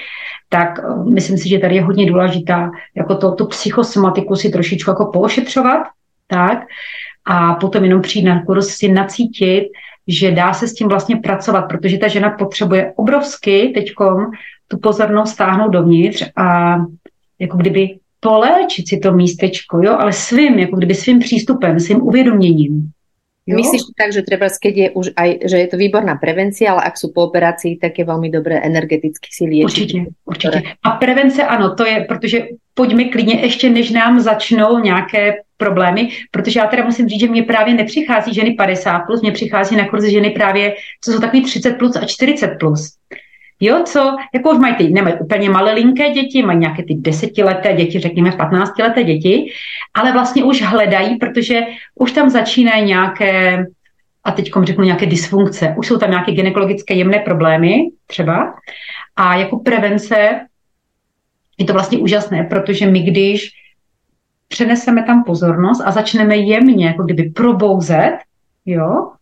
[0.49, 4.91] tak eh, myslím si, že tady je hodně důležitá jako to, tu psychosomatiku si trošičku
[4.91, 5.83] jako poošetřovat,
[6.27, 6.59] tak,
[7.27, 9.65] a potom jenom přijít na kurz si nacítit,
[10.09, 14.17] že dá se s tím vlastně pracovat, protože ta žena potřebuje obrovsky teďkom
[14.69, 16.77] tu pozornost stáhnout dovnitř a
[17.39, 22.91] jako kdyby poléčit si to místečko, jo, ale svým, jako kdyby svým přístupem, svým uvědoměním.
[23.47, 23.57] Jo?
[23.57, 26.97] Myslíš tak, že třeba keď je už aj, že je to výborná prevencia, ale ak
[26.97, 29.65] sú po operácii, tak je velmi dobré energeticky si liečiť.
[29.65, 30.63] Určitě, určitě.
[30.83, 36.61] A prevence ano, to je, protože pojďme klidně ještě, než nám začnou nějaké problémy, protože
[36.61, 40.11] já teda musím říct, že mě právě nepřichází ženy 50+, plus, mě přichází na kurzi
[40.11, 42.59] ženy právě, co jsou takový 30+, plus a 40+.
[42.59, 42.97] Plus.
[43.61, 48.01] Jo, co, jako už mají ty, nemají úplně malilinké děti, mají nějaké ty desetileté děti,
[48.01, 49.53] řekněme 15leté děti,
[49.95, 51.61] ale vlastně už hledají, protože
[51.95, 53.65] už tam začínají nějaké,
[54.25, 58.55] a teď řeknu nějaké dysfunkce, už jsou tam nějaké gynekologické jemné problémy třeba
[59.17, 60.41] a jako prevence
[61.59, 63.51] je to vlastně úžasné, protože my když
[64.49, 68.15] přeneseme tam pozornost a začneme jemně jako kdyby probouzet,
[68.67, 69.13] jo,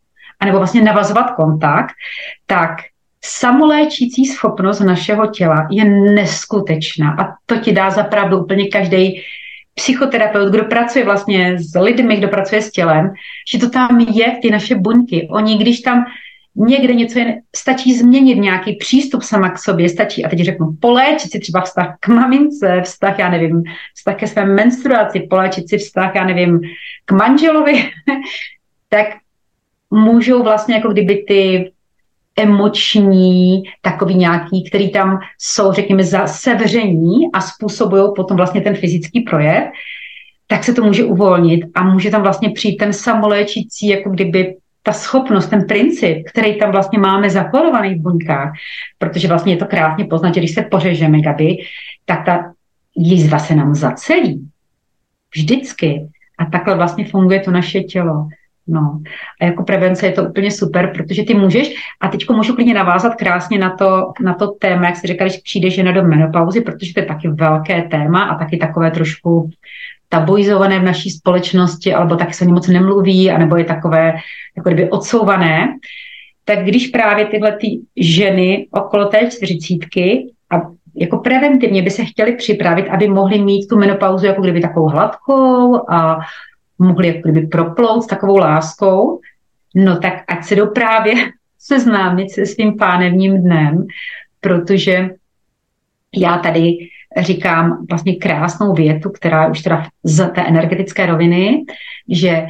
[0.41, 1.95] anebo vlastně navazovat kontakt,
[2.47, 2.77] tak
[3.25, 9.23] samoléčící schopnost našeho těla je neskutečná a to ti dá zapravdu úplně každý
[9.75, 13.13] psychoterapeut, kdo pracuje vlastně s lidmi, kdo pracuje s tělem,
[13.53, 15.29] že to tam je, ty naše buňky.
[15.31, 16.05] Oni, když tam
[16.57, 21.33] někde něco je, stačí změnit nějaký přístup sama k sobě, stačí, a teď řeknu, poléčit
[21.33, 23.63] si třeba vztah k mamince, vztah, já nevím,
[23.95, 26.61] vztah ke své menstruaci, poléčit si vztah, já nevím,
[27.05, 27.91] k manželovi,
[28.89, 29.07] tak
[29.91, 31.73] můžou vlastně jako kdyby ty
[32.37, 39.21] emoční, takový nějaký, který tam jsou, řekněme, za sevření a způsobují potom vlastně ten fyzický
[39.21, 39.65] projev,
[40.47, 44.93] tak se to může uvolnit a může tam vlastně přijít ten samoléčící, jako kdyby ta
[44.93, 48.53] schopnost, ten princip, který tam vlastně máme zakódovaný v buňkách,
[48.99, 51.57] protože vlastně je to krásně poznat, že když se pořežeme, Gabi,
[52.05, 52.53] tak ta
[52.97, 54.49] jízva se nám zacelí.
[55.35, 56.07] Vždycky.
[56.39, 58.29] A takhle vlastně funguje to naše tělo.
[58.67, 59.01] No.
[59.41, 63.15] A jako prevence je to úplně super, protože ty můžeš, a teď můžu klidně navázat
[63.15, 66.95] krásně na to, na to téma, jak jsi říkal, když přijde žena do menopauzy, protože
[66.95, 69.51] to je taky velké téma a taky takové trošku
[70.09, 74.15] tabuizované v naší společnosti, alebo taky se o moc nemluví, anebo je takové
[74.57, 75.69] jako kdyby odsouvané,
[76.45, 80.61] tak když právě tyhle ty ženy okolo té čtyřicítky a
[80.95, 85.91] jako preventivně by se chtěli připravit, aby mohli mít tu menopauzu jako kdyby takovou hladkou
[85.91, 86.19] a
[86.83, 89.21] mohli jako kdyby proplout s takovou láskou,
[89.75, 91.15] no tak ať se jdou právě
[91.59, 93.87] seznámit se svým pánevním dnem,
[94.41, 95.11] protože
[96.17, 96.77] já tady
[97.21, 101.65] říkám vlastně krásnou větu, která už teda z té energetické roviny,
[102.09, 102.47] že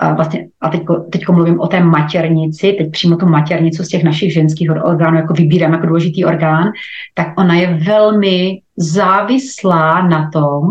[0.00, 4.04] a vlastně, a teďko, teďko mluvím o té maternici, teď přímo tu maternicu z těch
[4.04, 6.68] našich ženských orgánů, jako vybírám jako důležitý orgán,
[7.14, 10.68] tak ona je velmi závislá na tom,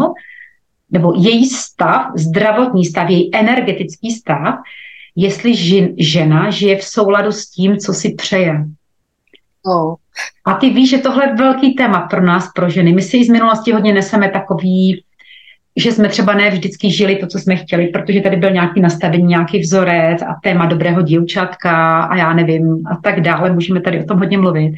[0.92, 4.56] nebo její stav, zdravotní stav, její energetický stav,
[5.16, 5.56] jestli
[5.98, 8.66] žena žije v souladu s tím, co si přeje.
[9.66, 9.96] Oh.
[10.46, 12.94] A ty víš, že tohle je velký téma pro nás, pro ženy.
[12.94, 15.04] My si i z minulosti hodně neseme takový,
[15.76, 19.24] že jsme třeba ne vždycky žili to, co jsme chtěli, protože tady byl nějaký nastavení,
[19.24, 23.54] nějaký vzorec a téma dobrého děvčatka a já nevím a tak dále.
[23.54, 24.74] Můžeme tady o tom hodně mluvit.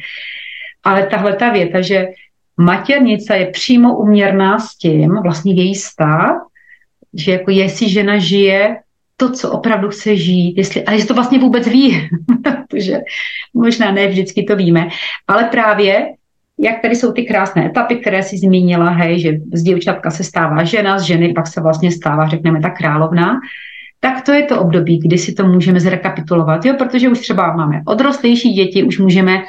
[0.84, 2.06] Ale tahle ta věta, že
[2.64, 6.30] maternice je přímo uměrná s tím, vlastně její stav,
[7.14, 8.76] že jako jestli žena žije
[9.16, 12.08] to, co opravdu chce žít, jestli, a jestli to vlastně vůbec ví,
[12.42, 13.00] protože
[13.54, 14.88] možná ne vždycky to víme,
[15.28, 16.06] ale právě
[16.58, 20.64] jak tady jsou ty krásné etapy, které si zmínila, hej, že z děvčatka se stává
[20.64, 23.40] žena, z ženy pak se vlastně stává, řekneme, ta královna,
[24.00, 27.82] tak to je to období, kdy si to můžeme zrekapitulovat, jo, protože už třeba máme
[27.86, 29.42] odrostlejší děti, už můžeme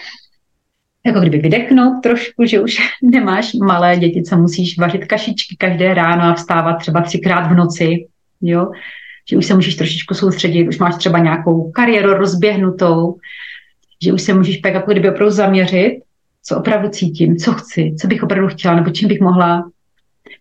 [1.06, 6.24] jako kdyby vydechnout trošku, že už nemáš malé děti, co musíš vařit kašičky každé ráno
[6.24, 8.08] a vstávat třeba třikrát v noci,
[8.42, 8.72] jo,
[9.30, 13.18] že už se můžeš trošičku soustředit, už máš třeba nějakou kariéru rozběhnutou,
[14.04, 16.02] že už se můžeš pak jako kdyby opravdu zaměřit,
[16.44, 19.72] co opravdu cítím, co chci, co bych opravdu chtěla, nebo čím bych mohla,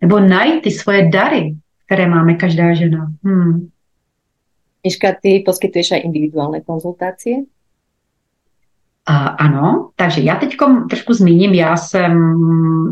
[0.01, 1.55] nebo najít ty svoje dary,
[1.87, 3.13] které máme každá žena.
[3.25, 3.69] Hmm.
[4.85, 7.31] Miška, ty poskytuješ aj individuální konzultace?
[9.39, 10.57] Ano, takže já teď
[10.91, 12.35] trošku zmíním, já jsem,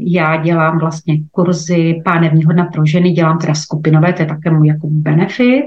[0.01, 4.69] já dělám vlastně kurzy pánevní hodna pro ženy, dělám teda skupinové, to je také můj
[4.69, 5.65] jako benefit.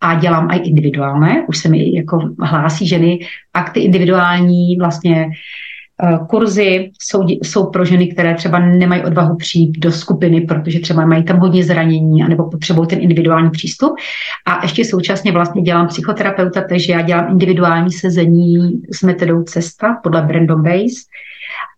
[0.00, 3.18] A dělám i individuálně, už se mi jako hlásí ženy
[3.54, 5.73] a ty individuální vlastně Eh,
[6.28, 11.24] kurzy jsou, jsou pro ženy, které třeba nemají odvahu přijít do skupiny, protože třeba mají
[11.24, 13.92] tam hodně zranění anebo potřebují ten individuální přístup.
[14.46, 20.22] A ještě současně vlastně dělám psychoterapeuta, takže já dělám individuální sezení s metodou cesta podle
[20.22, 21.04] Brandon Base.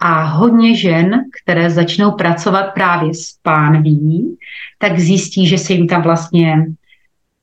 [0.01, 1.11] A hodně žen,
[1.43, 4.37] které začnou pracovat právě s pánví,
[4.79, 6.67] tak zjistí, že se jim tam vlastně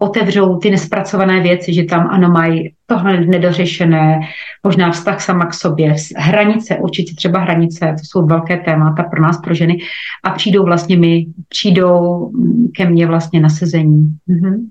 [0.03, 4.19] otevřou ty nespracované věci, že tam ano mají tohle nedořešené,
[4.63, 9.37] možná vztah sama k sobě, hranice, určitě třeba hranice, to jsou velké témata pro nás,
[9.41, 9.77] pro ženy
[10.23, 12.31] a přijdou vlastně mi, přijdou
[12.75, 14.17] ke mně vlastně na sezení.
[14.27, 14.69] Mhm.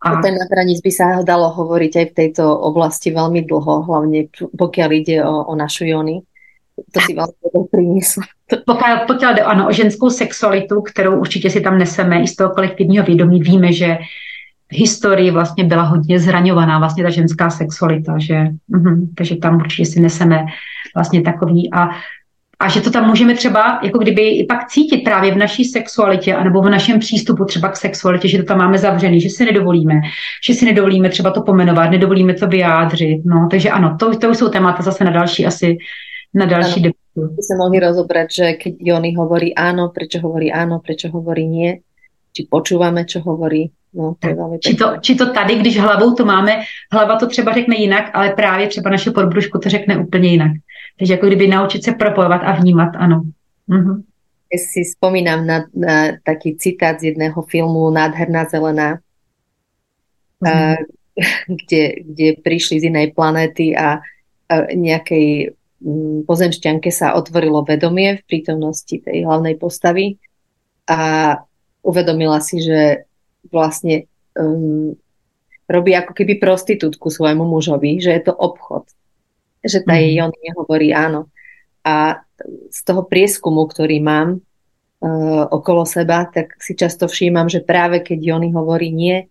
[0.00, 4.24] A ten na hranic by se dalo hovoriť aj v této oblasti velmi dlho, hlavně
[4.58, 6.20] pokud jde o, o našu Jony.
[6.92, 8.22] To si vlastně priniesla.
[8.66, 12.50] Pokud, pokud jde ano, o ženskou sexualitu, kterou určitě si tam neseme i z toho
[12.50, 13.98] kolektivního vědomí, víme, že
[14.70, 18.46] historii vlastně byla hodně zraňovaná, vlastně ta ženská sexualita, že,
[18.76, 20.44] uh, takže tam určitě si neseme
[20.94, 21.88] vlastně takový a
[22.62, 26.34] a že to tam můžeme třeba jako kdyby i pak cítit právě v naší sexualitě
[26.34, 29.94] anebo v našem přístupu třeba k sexualitě, že to tam máme zavřený, že si nedovolíme,
[30.46, 33.22] že si nedovolíme třeba to pomenovat, nedovolíme to vyjádřit.
[33.24, 35.76] No, takže ano, to, to jsou témata zase na další asi
[36.34, 37.34] na další debatu.
[37.34, 41.84] By se mohli rozobrať, že keď Jony hovorí áno, prečo hovorí áno, prečo hovorí nie,
[42.32, 46.14] či počúvame, čo hovorí, No, to je velmi či, to, či to tady, když hlavou
[46.14, 50.28] to máme, hlava to třeba řekne jinak, ale právě třeba naše podbrušku to řekne úplně
[50.28, 50.52] jinak.
[50.98, 53.22] Takže jako kdyby naučit se propojovat a vnímat, ano.
[53.68, 54.02] Mhm.
[54.52, 59.00] Ja si spomínam na, na taký citát z jedného filmu Nádherná zelená,
[60.44, 60.48] mm.
[60.48, 60.76] a,
[61.64, 64.04] kde, kde prišli z inej planéty a,
[64.52, 70.20] a nejakej m, pozemšťanke sa otvorilo vedomie v prítomnosti tej hlavnej postavy
[70.84, 71.32] a
[71.80, 73.08] uvedomila si, že
[73.50, 74.06] vlastne
[74.38, 74.94] um,
[75.66, 78.86] robí ako keby prostitútku svojmu mužovi, že je to obchod.
[79.64, 80.02] Že tá mm.
[80.02, 81.30] jej on nehovorí áno.
[81.82, 82.22] A
[82.70, 88.18] z toho prieskumu, ktorý mám uh, okolo seba, tak si často všímam, že práve keď
[88.22, 89.26] Jony hovorí nie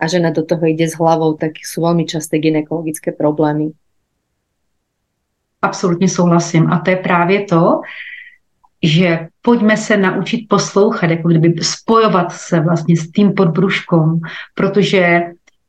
[0.00, 3.72] a žena do toho ide s hlavou, tak sú veľmi časté gynekologické problémy.
[5.64, 6.68] Absolutně souhlasím.
[6.72, 7.80] A to je právě to,
[8.86, 14.20] že pojďme se naučit poslouchat, jako kdyby spojovat se vlastně s tím podbruškom,
[14.54, 15.22] protože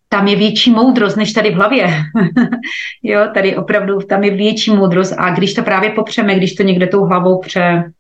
[0.09, 1.87] tam je větší moudrost než tady v hlavě.
[3.03, 6.87] jo, tady opravdu tam je větší moudrost a když to právě popřeme, když to někde
[6.87, 7.91] tou hlavou pře,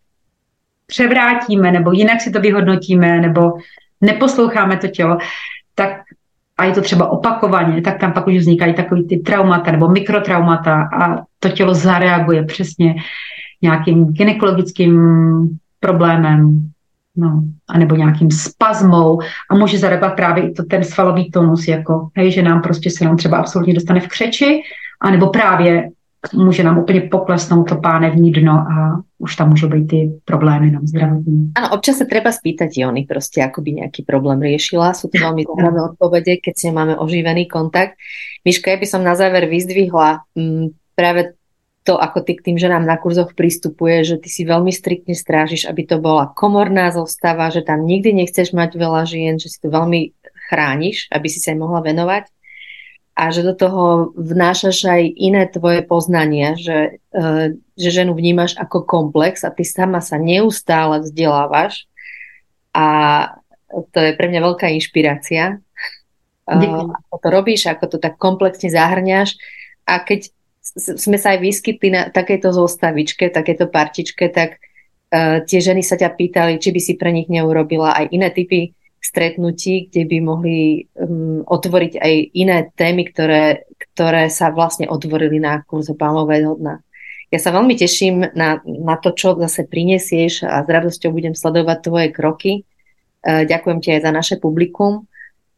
[0.87, 3.53] převrátíme nebo jinak si to vyhodnotíme nebo
[4.01, 5.17] neposloucháme to tělo,
[5.75, 5.91] tak
[6.57, 10.89] a je to třeba opakovaně, tak tam pak už vznikají takový ty traumata nebo mikrotraumata
[10.99, 12.95] a to tělo zareaguje přesně
[13.65, 14.93] nějakým gynekologickým
[15.81, 16.69] problémem,
[17.17, 22.31] no, anebo nějakým spazmou a může zareagovat právě i to, ten svalový tonus, jako, hej,
[22.31, 24.61] že nám prostě se nám třeba absolutně dostane v křeči,
[25.01, 25.89] anebo právě
[26.33, 30.81] může nám úplně poklesnout to pánevní dno a už tam môžu byť ty problémy na
[30.81, 31.53] zdravotní.
[31.53, 34.97] Áno, občas sa treba spýtať Jony proste, ako by nejaký problém riešila.
[34.97, 37.97] Sú to veľmi zaujímavé odpovede, keď s máme oživený kontakt.
[38.41, 41.37] Miška, ja by som na záver vyzdvihla m, práve
[41.85, 45.69] to, ako ty k tým ženám na kurzoch pristupuje, že ty si veľmi striktne strážiš,
[45.69, 49.69] aby to bola komorná zostava, že tam nikdy nechceš mať veľa žien, že si to
[49.69, 50.09] veľmi
[50.49, 52.25] chrániš, aby si sa aj mohla venovať.
[53.15, 58.83] A že do toho vnášaš aj iné tvoje poznania, že, uh, že ženu vnímaš ako
[58.83, 61.85] komplex a ty sama sa neustále vzdelávaš.
[62.75, 62.85] A
[63.93, 65.63] to je pre mňa veľká inšpirácia.
[66.49, 69.39] Uh, ako to robíš, ako to tak komplexne zahrňaš.
[69.87, 70.33] A keď
[70.73, 76.17] sme sa aj vyskytli na takejto zostavičke, takéto partičke, tak uh, tie ženy sa ťa
[76.17, 81.45] pýtali, či by si pre nich neurobila aj iné typy stretnutí, kde by mohli um,
[81.45, 86.81] otvoriť aj iné témy, ktoré, ktoré sa vlastne otvorili na kurze Palmového dna.
[87.29, 91.77] Ja sa veľmi teším na, na to, čo zase prinesieš a s radosťou budem sledovať
[91.85, 92.51] tvoje kroky.
[93.21, 95.05] Uh, ďakujem ti aj za naše publikum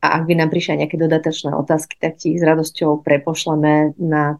[0.03, 4.37] a ak by nám prišli nejaké dodatočné otázky, tak ti ich s radosťou prepošleme na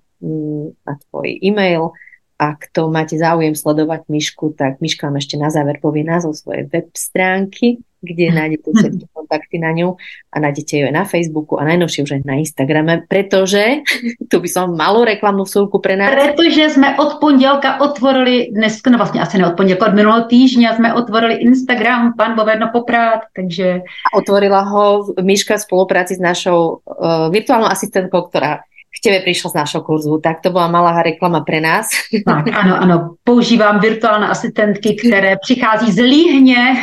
[0.84, 1.94] na tvoj e-mail.
[2.38, 6.70] A kto máte záujem sledovať Myšku, tak Myška vám ešte na záver povie názov svojej
[6.70, 9.98] web stránky, kde nájdete všetky kontakty na ňu
[10.30, 13.82] a nájdete ju aj na Facebooku a najnovšie už aj na Instagrame, pretože
[14.32, 16.14] tu by som malú reklamnú vsúlku pre nás.
[16.14, 20.78] Pretože sme od pondelka otvorili, dnes, no vlastně asi ne od pondelka, od minulého týždňa
[20.78, 23.82] sme otvorili Instagram Pan Bovedno Poprát, takže...
[23.82, 28.62] A otvorila ho Myška v spolupráci s našou uh, virtuálnou asistentkou, ktorá
[29.08, 30.20] tebe prišla z našho kurzu.
[30.20, 31.88] Tak to byla malá reklama pre nás.
[32.26, 32.96] Tak, ano, ano.
[33.24, 36.76] Používám virtuální asistentky, které přichází z Líhně.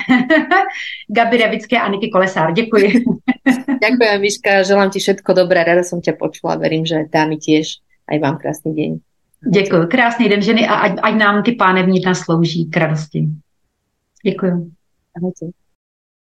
[1.16, 2.52] Gabi Revické a Niky Kolesár.
[2.52, 3.04] Děkuji.
[3.84, 4.62] Ďakujem, Miška.
[4.62, 5.64] Želám ti všetko dobré.
[5.64, 6.56] Rada som ťa počula.
[6.56, 7.84] Verím, že dámy tiež.
[8.08, 8.90] Aj vám krásný deň.
[9.44, 9.86] Děkuji.
[9.86, 13.28] Krásný den ženy a ať, ať nám ty pánevní dna slouží k radosti.
[14.24, 14.72] Děkuji.
[15.16, 15.63] Ahojte.